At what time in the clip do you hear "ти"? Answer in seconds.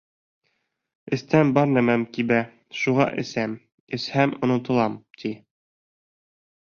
5.23-5.33